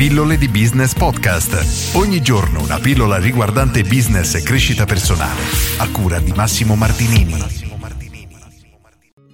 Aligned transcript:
Pillole 0.00 0.38
di 0.38 0.48
Business 0.48 0.94
Podcast. 0.94 1.94
Ogni 1.94 2.22
giorno 2.22 2.62
una 2.62 2.78
pillola 2.78 3.18
riguardante 3.18 3.82
business 3.82 4.34
e 4.34 4.42
crescita 4.42 4.86
personale. 4.86 5.42
A 5.76 5.90
cura 5.90 6.18
di 6.20 6.32
Massimo 6.32 6.74
Martinini. 6.74 7.36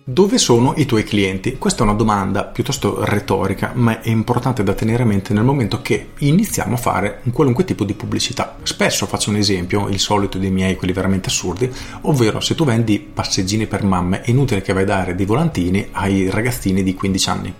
Dove 0.02 0.38
sono 0.38 0.74
i 0.76 0.84
tuoi 0.84 1.04
clienti? 1.04 1.56
Questa 1.56 1.84
è 1.84 1.86
una 1.86 1.94
domanda 1.94 2.42
piuttosto 2.46 3.04
retorica, 3.04 3.70
ma 3.74 4.00
è 4.00 4.08
importante 4.08 4.64
da 4.64 4.74
tenere 4.74 5.04
a 5.04 5.06
mente 5.06 5.32
nel 5.32 5.44
momento 5.44 5.80
che 5.82 6.08
iniziamo 6.18 6.74
a 6.74 6.78
fare 6.78 7.20
un 7.22 7.30
qualunque 7.30 7.62
tipo 7.62 7.84
di 7.84 7.94
pubblicità. 7.94 8.56
Spesso 8.64 9.06
faccio 9.06 9.30
un 9.30 9.36
esempio, 9.36 9.86
il 9.86 10.00
solito 10.00 10.36
dei 10.36 10.50
miei, 10.50 10.74
quelli 10.74 10.92
veramente 10.92 11.28
assurdi, 11.28 11.70
ovvero 12.00 12.40
se 12.40 12.56
tu 12.56 12.64
vendi 12.64 12.98
passeggini 12.98 13.68
per 13.68 13.84
mamme, 13.84 14.22
è 14.22 14.30
inutile 14.30 14.62
che 14.62 14.72
vai 14.72 14.82
a 14.82 14.86
dare 14.86 15.14
dei 15.14 15.26
volantini 15.26 15.86
ai 15.92 16.28
ragazzini 16.28 16.82
di 16.82 16.92
15 16.92 17.28
anni 17.30 17.54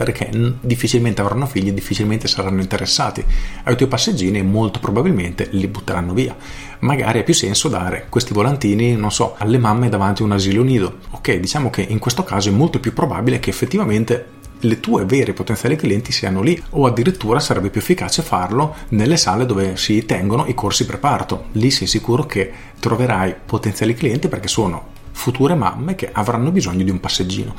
perché 0.00 0.30
difficilmente 0.62 1.20
avranno 1.20 1.44
figli, 1.44 1.72
difficilmente 1.72 2.26
saranno 2.26 2.62
interessati 2.62 3.22
ai 3.64 3.76
tuoi 3.76 3.86
passeggini 3.86 4.38
e 4.38 4.42
molto 4.42 4.78
probabilmente 4.80 5.48
li 5.50 5.66
butteranno 5.66 6.14
via. 6.14 6.34
Magari 6.78 7.18
ha 7.18 7.22
più 7.22 7.34
senso 7.34 7.68
dare 7.68 8.06
questi 8.08 8.32
volantini, 8.32 8.96
non 8.96 9.12
so, 9.12 9.34
alle 9.36 9.58
mamme 9.58 9.90
davanti 9.90 10.22
a 10.22 10.24
un 10.24 10.32
asilo 10.32 10.62
nido. 10.62 11.00
Ok, 11.10 11.34
diciamo 11.34 11.68
che 11.68 11.82
in 11.82 11.98
questo 11.98 12.24
caso 12.24 12.48
è 12.48 12.52
molto 12.52 12.80
più 12.80 12.94
probabile 12.94 13.40
che 13.40 13.50
effettivamente 13.50 14.38
le 14.60 14.80
tue 14.80 15.04
vere 15.04 15.34
potenziali 15.34 15.76
clienti 15.76 16.12
siano 16.12 16.40
lì 16.40 16.58
o 16.70 16.86
addirittura 16.86 17.38
sarebbe 17.38 17.68
più 17.68 17.82
efficace 17.82 18.22
farlo 18.22 18.76
nelle 18.90 19.18
sale 19.18 19.44
dove 19.44 19.76
si 19.76 20.06
tengono 20.06 20.46
i 20.46 20.54
corsi 20.54 20.86
preparto. 20.86 21.48
Lì 21.52 21.70
sei 21.70 21.86
sicuro 21.86 22.24
che 22.24 22.50
troverai 22.80 23.34
potenziali 23.44 23.92
clienti 23.92 24.28
perché 24.28 24.48
sono 24.48 24.98
future 25.20 25.54
mamme 25.54 25.94
che 25.94 26.08
avranno 26.10 26.50
bisogno 26.50 26.82
di 26.82 26.90
un 26.90 26.98
passeggino. 26.98 27.54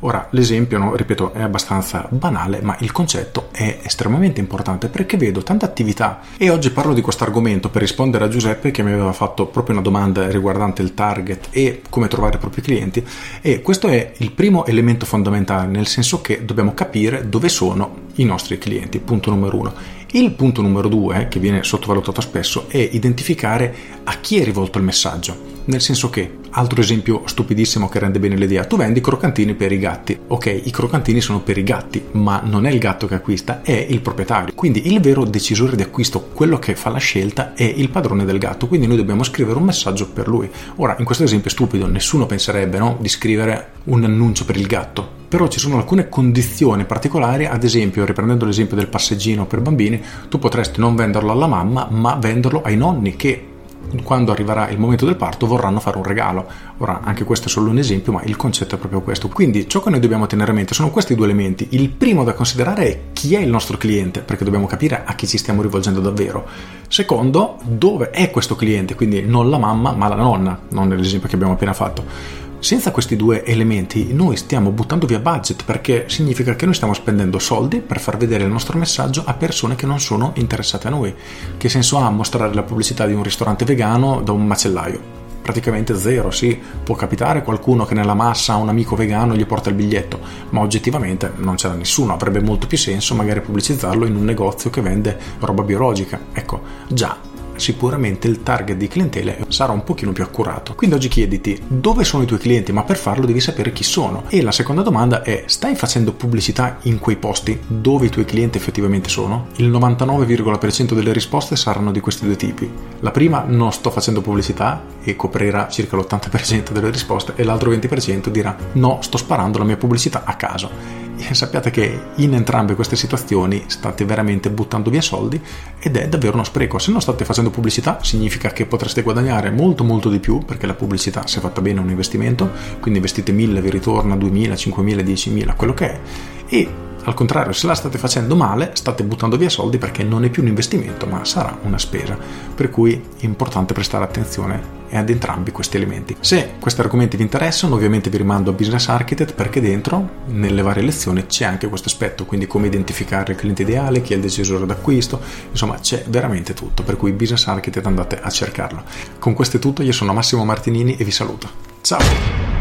Ora, 0.00 0.28
l'esempio, 0.32 0.76
no, 0.76 0.94
ripeto, 0.94 1.32
è 1.32 1.40
abbastanza 1.40 2.06
banale, 2.10 2.60
ma 2.60 2.76
il 2.80 2.92
concetto 2.92 3.48
è 3.50 3.78
estremamente 3.82 4.38
importante 4.40 4.88
perché 4.88 5.16
vedo 5.16 5.42
tante 5.42 5.64
attività 5.64 6.20
e 6.36 6.50
oggi 6.50 6.70
parlo 6.70 6.92
di 6.92 7.00
questo 7.00 7.24
argomento 7.24 7.70
per 7.70 7.80
rispondere 7.80 8.24
a 8.24 8.28
Giuseppe 8.28 8.70
che 8.70 8.82
mi 8.82 8.92
aveva 8.92 9.14
fatto 9.14 9.46
proprio 9.46 9.74
una 9.76 9.82
domanda 9.82 10.28
riguardante 10.28 10.82
il 10.82 10.92
target 10.92 11.48
e 11.50 11.80
come 11.88 12.08
trovare 12.08 12.36
i 12.36 12.38
propri 12.38 12.60
clienti 12.60 13.02
e 13.40 13.62
questo 13.62 13.88
è 13.88 14.12
il 14.18 14.32
primo 14.32 14.66
elemento 14.66 15.06
fondamentale, 15.06 15.68
nel 15.68 15.86
senso 15.86 16.20
che 16.20 16.44
dobbiamo 16.44 16.74
capire 16.74 17.30
dove 17.30 17.48
sono 17.48 18.04
i 18.16 18.24
nostri 18.24 18.58
clienti, 18.58 18.98
punto 18.98 19.30
numero 19.30 19.56
uno. 19.56 19.72
Il 20.12 20.32
punto 20.32 20.60
numero 20.60 20.88
due, 20.88 21.28
che 21.28 21.40
viene 21.40 21.64
sottovalutato 21.64 22.20
spesso, 22.20 22.66
è 22.68 22.76
identificare 22.78 23.74
a 24.04 24.20
chi 24.20 24.38
è 24.38 24.44
rivolto 24.44 24.76
il 24.78 24.84
messaggio. 24.84 25.55
Nel 25.68 25.80
senso 25.80 26.10
che, 26.10 26.38
altro 26.50 26.80
esempio 26.80 27.22
stupidissimo 27.24 27.88
che 27.88 27.98
rende 27.98 28.20
bene 28.20 28.36
l'idea, 28.36 28.64
tu 28.64 28.76
vendi 28.76 29.00
croccantini 29.00 29.54
per 29.54 29.72
i 29.72 29.78
gatti. 29.80 30.16
Ok, 30.28 30.60
i 30.62 30.70
croccantini 30.70 31.20
sono 31.20 31.40
per 31.40 31.58
i 31.58 31.64
gatti, 31.64 32.00
ma 32.12 32.40
non 32.44 32.66
è 32.66 32.70
il 32.70 32.78
gatto 32.78 33.08
che 33.08 33.16
acquista, 33.16 33.62
è 33.62 33.72
il 33.88 34.00
proprietario. 34.00 34.54
Quindi 34.54 34.92
il 34.92 35.00
vero 35.00 35.24
decisore 35.24 35.74
di 35.74 35.82
acquisto, 35.82 36.28
quello 36.32 36.60
che 36.60 36.76
fa 36.76 36.90
la 36.90 36.98
scelta, 36.98 37.54
è 37.54 37.64
il 37.64 37.90
padrone 37.90 38.24
del 38.24 38.38
gatto. 38.38 38.68
Quindi 38.68 38.86
noi 38.86 38.96
dobbiamo 38.96 39.24
scrivere 39.24 39.58
un 39.58 39.64
messaggio 39.64 40.08
per 40.08 40.28
lui. 40.28 40.48
Ora, 40.76 40.94
in 41.00 41.04
questo 41.04 41.24
esempio 41.24 41.50
stupido, 41.50 41.88
nessuno 41.88 42.26
penserebbe 42.26 42.78
no, 42.78 42.96
di 43.00 43.08
scrivere 43.08 43.70
un 43.84 44.04
annuncio 44.04 44.44
per 44.44 44.56
il 44.56 44.66
gatto. 44.66 45.24
Però 45.26 45.48
ci 45.48 45.58
sono 45.58 45.78
alcune 45.78 46.08
condizioni 46.08 46.84
particolari, 46.84 47.46
ad 47.46 47.64
esempio, 47.64 48.04
riprendendo 48.04 48.44
l'esempio 48.44 48.76
del 48.76 48.86
passeggino 48.86 49.46
per 49.46 49.60
bambini, 49.60 50.00
tu 50.28 50.38
potresti 50.38 50.78
non 50.78 50.94
venderlo 50.94 51.32
alla 51.32 51.48
mamma, 51.48 51.88
ma 51.90 52.14
venderlo 52.14 52.62
ai 52.62 52.76
nonni 52.76 53.16
che 53.16 53.54
quando 54.02 54.32
arriverà 54.32 54.68
il 54.68 54.78
momento 54.78 55.04
del 55.04 55.16
parto 55.16 55.46
vorranno 55.46 55.80
fare 55.80 55.96
un 55.96 56.04
regalo. 56.04 56.46
Ora, 56.78 57.00
anche 57.02 57.24
questo 57.24 57.46
è 57.46 57.50
solo 57.50 57.70
un 57.70 57.78
esempio, 57.78 58.12
ma 58.12 58.22
il 58.24 58.36
concetto 58.36 58.74
è 58.74 58.78
proprio 58.78 59.00
questo. 59.00 59.28
Quindi 59.28 59.68
ciò 59.68 59.82
che 59.82 59.90
noi 59.90 60.00
dobbiamo 60.00 60.26
tenere 60.26 60.50
a 60.50 60.54
mente 60.54 60.74
sono 60.74 60.90
questi 60.90 61.14
due 61.14 61.24
elementi. 61.24 61.68
Il 61.70 61.90
primo 61.90 62.24
da 62.24 62.34
considerare 62.34 62.86
è 62.86 63.00
chi 63.12 63.34
è 63.34 63.40
il 63.40 63.48
nostro 63.48 63.76
cliente, 63.76 64.20
perché 64.20 64.44
dobbiamo 64.44 64.66
capire 64.66 65.02
a 65.04 65.14
chi 65.14 65.26
ci 65.26 65.38
stiamo 65.38 65.62
rivolgendo 65.62 66.00
davvero. 66.00 66.46
Secondo, 66.88 67.58
dove 67.62 68.10
è 68.10 68.30
questo 68.30 68.56
cliente, 68.56 68.94
quindi 68.94 69.22
non 69.22 69.50
la 69.50 69.58
mamma, 69.58 69.92
ma 69.92 70.08
la 70.08 70.14
nonna, 70.14 70.58
non 70.70 70.88
nell'esempio 70.88 71.28
che 71.28 71.34
abbiamo 71.34 71.54
appena 71.54 71.72
fatto. 71.72 72.45
Senza 72.58 72.90
questi 72.90 73.16
due 73.16 73.44
elementi 73.44 74.12
noi 74.12 74.36
stiamo 74.36 74.70
buttando 74.70 75.06
via 75.06 75.20
budget 75.20 75.64
perché 75.64 76.06
significa 76.08 76.56
che 76.56 76.64
noi 76.64 76.74
stiamo 76.74 76.94
spendendo 76.94 77.38
soldi 77.38 77.80
per 77.80 78.00
far 78.00 78.16
vedere 78.16 78.44
il 78.44 78.50
nostro 78.50 78.78
messaggio 78.78 79.22
a 79.24 79.34
persone 79.34 79.76
che 79.76 79.86
non 79.86 80.00
sono 80.00 80.32
interessate 80.36 80.88
a 80.88 80.90
noi. 80.90 81.14
Che 81.56 81.68
senso 81.68 81.98
ha 81.98 82.10
mostrare 82.10 82.54
la 82.54 82.62
pubblicità 82.62 83.06
di 83.06 83.12
un 83.12 83.22
ristorante 83.22 83.64
vegano 83.64 84.20
da 84.22 84.32
un 84.32 84.46
macellaio? 84.46 85.24
praticamente 85.46 85.96
zero, 85.96 86.32
sì, 86.32 86.60
può 86.82 86.96
capitare 86.96 87.44
qualcuno 87.44 87.84
che 87.84 87.94
nella 87.94 88.14
massa 88.14 88.54
ha 88.54 88.56
un 88.56 88.68
amico 88.68 88.96
vegano 88.96 89.36
gli 89.36 89.46
porta 89.46 89.68
il 89.68 89.76
biglietto, 89.76 90.18
ma 90.50 90.58
oggettivamente 90.58 91.34
non 91.36 91.54
c'era 91.54 91.74
nessuno, 91.74 92.14
avrebbe 92.14 92.40
molto 92.40 92.66
più 92.66 92.76
senso 92.76 93.14
magari 93.14 93.42
pubblicizzarlo 93.42 94.06
in 94.06 94.16
un 94.16 94.24
negozio 94.24 94.70
che 94.70 94.80
vende 94.80 95.16
roba 95.38 95.62
biologica. 95.62 96.18
Ecco, 96.32 96.62
già 96.88 97.16
sicuramente 97.56 98.28
il 98.28 98.42
target 98.42 98.76
di 98.76 98.88
clientele 98.88 99.44
sarà 99.48 99.72
un 99.72 99.84
pochino 99.84 100.12
più 100.12 100.24
accurato. 100.24 100.74
Quindi 100.74 100.96
oggi 100.96 101.08
chiediti 101.08 101.60
dove 101.66 102.04
sono 102.04 102.22
i 102.22 102.26
tuoi 102.26 102.38
clienti, 102.38 102.72
ma 102.72 102.82
per 102.82 102.96
farlo 102.96 103.26
devi 103.26 103.40
sapere 103.40 103.72
chi 103.72 103.84
sono. 103.84 104.24
E 104.28 104.42
la 104.42 104.52
seconda 104.52 104.82
domanda 104.82 105.22
è 105.22 105.44
stai 105.46 105.74
facendo 105.74 106.12
pubblicità 106.12 106.78
in 106.82 106.98
quei 106.98 107.16
posti 107.16 107.58
dove 107.66 108.06
i 108.06 108.10
tuoi 108.10 108.24
clienti 108.24 108.58
effettivamente 108.58 109.08
sono? 109.08 109.48
Il 109.56 109.70
99,% 109.70 110.94
delle 110.94 111.12
risposte 111.12 111.56
saranno 111.56 111.92
di 111.92 112.00
questi 112.00 112.24
due 112.24 112.36
tipi. 112.36 112.70
La 113.00 113.10
prima 113.10 113.44
non 113.46 113.72
sto 113.72 113.90
facendo 113.90 114.20
pubblicità 114.20 114.82
e 115.02 115.16
coprirà 115.16 115.68
circa 115.68 115.96
l'80% 115.96 116.72
delle 116.72 116.90
risposte 116.90 117.32
e 117.36 117.44
l'altro 117.44 117.70
20% 117.70 118.28
dirà 118.28 118.56
no, 118.72 118.98
sto 119.02 119.16
sparando 119.16 119.58
la 119.58 119.64
mia 119.64 119.76
pubblicità 119.76 120.22
a 120.24 120.34
caso 120.34 121.05
sappiate 121.34 121.70
che 121.70 122.00
in 122.16 122.34
entrambe 122.34 122.74
queste 122.74 122.96
situazioni 122.96 123.64
state 123.66 124.04
veramente 124.04 124.50
buttando 124.50 124.90
via 124.90 125.00
soldi 125.00 125.40
ed 125.78 125.96
è 125.96 126.08
davvero 126.08 126.34
uno 126.34 126.44
spreco. 126.44 126.78
Se 126.78 126.90
non 126.90 127.00
state 127.00 127.24
facendo 127.24 127.50
pubblicità 127.50 127.98
significa 128.02 128.50
che 128.50 128.66
potreste 128.66 129.02
guadagnare 129.02 129.50
molto 129.50 129.84
molto 129.84 130.08
di 130.08 130.18
più 130.18 130.44
perché 130.44 130.66
la 130.66 130.74
pubblicità 130.74 131.26
se 131.26 131.40
fatta 131.40 131.60
bene 131.60 131.80
è 131.80 131.82
un 131.82 131.90
investimento, 131.90 132.50
quindi 132.80 132.98
investite 132.98 133.32
1000 133.32 133.60
vi 133.60 133.70
ritorna 133.70 134.16
2000, 134.16 134.56
5000, 134.56 135.02
10000, 135.02 135.54
quello 135.54 135.74
che 135.74 135.90
è. 135.90 136.00
E 136.48 136.68
al 137.06 137.14
contrario, 137.14 137.52
se 137.52 137.68
la 137.68 137.74
state 137.74 137.98
facendo 137.98 138.34
male, 138.34 138.72
state 138.74 139.04
buttando 139.04 139.36
via 139.36 139.48
soldi 139.48 139.78
perché 139.78 140.02
non 140.02 140.24
è 140.24 140.28
più 140.28 140.42
un 140.42 140.48
investimento, 140.48 141.06
ma 141.06 141.24
sarà 141.24 141.56
una 141.62 141.78
spesa. 141.78 142.18
Per 142.54 142.68
cui 142.68 142.94
è 142.94 143.24
importante 143.24 143.74
prestare 143.74 144.02
attenzione 144.02 144.74
ad 144.90 145.08
entrambi 145.08 145.52
questi 145.52 145.76
elementi. 145.76 146.16
Se 146.18 146.54
questi 146.58 146.80
argomenti 146.80 147.16
vi 147.16 147.22
interessano, 147.22 147.76
ovviamente 147.76 148.10
vi 148.10 148.16
rimando 148.16 148.50
a 148.50 148.54
Business 148.54 148.88
Architect 148.88 149.34
perché 149.34 149.60
dentro, 149.60 150.08
nelle 150.26 150.62
varie 150.62 150.82
lezioni, 150.82 151.26
c'è 151.26 151.44
anche 151.44 151.68
questo 151.68 151.88
aspetto, 151.88 152.24
quindi 152.24 152.48
come 152.48 152.66
identificare 152.66 153.32
il 153.32 153.38
cliente 153.38 153.62
ideale, 153.62 154.02
chi 154.02 154.12
è 154.12 154.16
il 154.16 154.22
decisore 154.22 154.66
d'acquisto, 154.66 155.20
insomma 155.48 155.78
c'è 155.78 156.04
veramente 156.08 156.54
tutto, 156.54 156.82
per 156.82 156.96
cui 156.96 157.12
Business 157.12 157.46
Architect 157.46 157.86
andate 157.86 158.20
a 158.20 158.30
cercarlo. 158.30 158.82
Con 159.20 159.32
questo 159.32 159.58
è 159.58 159.60
tutto, 159.60 159.82
io 159.82 159.92
sono 159.92 160.12
Massimo 160.12 160.44
Martinini 160.44 160.96
e 160.96 161.04
vi 161.04 161.12
saluto. 161.12 161.48
Ciao! 161.82 162.55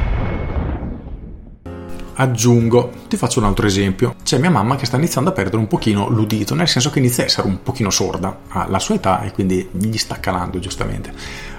Aggiungo, 2.18 2.92
ti 3.09 3.18
faccio 3.18 3.40
un 3.40 3.46
altro 3.46 3.68
esempio. 3.68 4.16
C'è 4.24 4.38
mia 4.38 4.50
mamma 4.50 4.78
che 4.78 4.86
sta 4.86 4.96
iniziando 4.96 5.31
a 5.31 5.34
perdere 5.34 5.58
un 5.58 5.68
pochino 5.68 6.08
l'udito, 6.08 6.56
nel 6.56 6.70
senso 6.70 6.90
che 6.90 7.00
inizia 7.00 7.24
a 7.24 7.26
essere 7.26 7.48
un 7.48 7.62
pochino 7.62 7.90
sorda 7.90 8.40
alla 8.48 8.80
sua 8.80 8.96
età 8.96 9.22
e 9.24 9.31
quindi 9.31 9.68
gli 9.72 9.98
sta 9.98 10.20
calando 10.22 10.59
giustamente. 10.59 11.12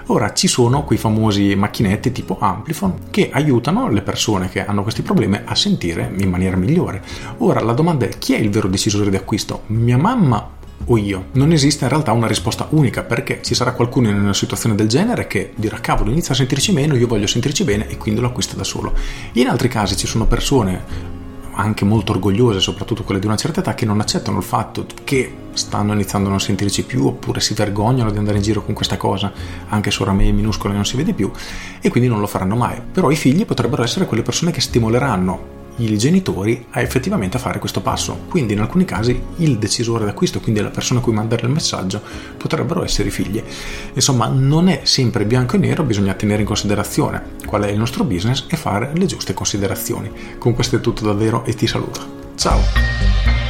Ora 0.07 0.33
ci 0.33 0.47
sono 0.47 0.83
quei 0.83 0.97
famosi 0.97 1.53
macchinetti 1.53 2.11
tipo 2.11 2.37
Amplifon 2.39 3.09
che 3.11 3.29
aiutano 3.31 3.89
le 3.89 4.01
persone 4.01 4.49
che 4.49 4.65
hanno 4.65 4.81
questi 4.81 5.03
problemi 5.03 5.39
a 5.43 5.53
sentire 5.53 6.11
in 6.17 6.29
maniera 6.29 6.55
migliore. 6.55 7.03
Ora 7.39 7.61
la 7.61 7.73
domanda 7.73 8.05
è 8.05 8.17
chi 8.17 8.33
è 8.33 8.37
il 8.37 8.49
vero 8.49 8.67
decisore 8.67 9.11
di 9.11 9.15
acquisto? 9.15 9.63
Mia 9.67 9.97
mamma 9.97 10.55
o 10.87 10.97
io. 10.97 11.27
Non 11.33 11.51
esiste 11.51 11.83
in 11.85 11.89
realtà 11.89 12.11
una 12.11 12.27
risposta 12.27 12.67
unica 12.71 13.03
perché 13.03 13.39
ci 13.41 13.55
sarà 13.55 13.73
qualcuno 13.73 14.09
in 14.09 14.19
una 14.19 14.33
situazione 14.33 14.75
del 14.75 14.87
genere 14.87 15.27
che 15.27 15.51
dirà 15.55 15.79
cavolo 15.79 16.11
inizia 16.11 16.33
a 16.33 16.37
sentirci 16.37 16.71
meno, 16.71 16.95
io 16.95 17.07
voglio 17.07 17.27
sentirci 17.27 17.63
bene 17.63 17.87
e 17.87 17.97
quindi 17.97 18.21
lo 18.21 18.27
acquista 18.27 18.55
da 18.55 18.63
solo. 18.63 18.93
In 19.33 19.47
altri 19.47 19.67
casi 19.67 19.95
ci 19.95 20.07
sono 20.07 20.25
persone 20.25 21.15
anche 21.57 21.85
molto 21.85 22.11
orgogliose, 22.11 22.59
soprattutto 22.59 23.03
quelle 23.03 23.19
di 23.19 23.25
una 23.25 23.35
certa 23.35 23.61
età, 23.61 23.73
che 23.73 23.85
non 23.85 23.99
accettano 23.99 24.37
il 24.37 24.43
fatto 24.43 24.85
che 25.03 25.33
stanno 25.53 25.93
iniziando 25.93 26.27
a 26.27 26.31
non 26.31 26.39
sentirci 26.39 26.83
più 26.83 27.07
oppure 27.07 27.41
si 27.41 27.55
vergognano 27.55 28.11
di 28.11 28.17
andare 28.17 28.37
in 28.37 28.43
giro 28.43 28.63
con 28.63 28.75
questa 28.75 28.95
cosa, 28.95 29.33
anche 29.69 29.89
se 29.89 30.03
oramai 30.03 30.29
è 30.29 30.31
minuscola 30.31 30.73
e 30.73 30.75
non 30.75 30.85
si 30.85 30.95
vede 30.95 31.13
più, 31.13 31.31
e 31.81 31.89
quindi 31.89 32.07
non 32.07 32.19
lo 32.19 32.27
faranno 32.27 32.55
mai. 32.55 32.79
Però 32.91 33.09
i 33.09 33.15
figli 33.15 33.45
potrebbero 33.45 33.81
essere 33.83 34.05
quelle 34.05 34.21
persone 34.23 34.51
che 34.51 34.61
stimoleranno 34.61 35.55
i 35.77 35.97
genitori 35.97 36.65
a 36.71 36.81
effettivamente 36.81 37.39
fare 37.39 37.59
questo 37.59 37.81
passo. 37.81 38.25
Quindi 38.29 38.53
in 38.53 38.59
alcuni 38.59 38.85
casi 38.85 39.21
il 39.37 39.57
decisore 39.57 40.05
d'acquisto, 40.05 40.39
quindi 40.39 40.61
la 40.61 40.69
persona 40.69 40.99
a 40.99 41.03
cui 41.03 41.13
mandare 41.13 41.45
il 41.45 41.51
messaggio, 41.51 42.01
potrebbero 42.37 42.83
essere 42.83 43.09
i 43.09 43.11
figli. 43.11 43.41
Insomma, 43.93 44.27
non 44.27 44.69
è 44.69 44.81
sempre 44.83 45.25
bianco 45.25 45.55
e 45.55 45.59
nero, 45.59 45.83
bisogna 45.83 46.13
tenere 46.13 46.41
in 46.41 46.47
considerazione 46.47 47.35
qual 47.45 47.63
è 47.63 47.69
il 47.69 47.77
nostro 47.77 48.03
business 48.03 48.45
e 48.47 48.57
fare 48.57 48.91
le 48.93 49.05
giuste 49.05 49.33
considerazioni. 49.33 50.11
Con 50.37 50.53
questo 50.53 50.77
è 50.77 50.81
tutto 50.81 51.05
davvero 51.05 51.45
e 51.45 51.53
ti 51.53 51.67
saluto. 51.67 52.15
Ciao! 52.35 53.46